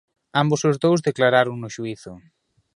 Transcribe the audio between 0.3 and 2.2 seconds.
Ambos os dous declararon no xuízo.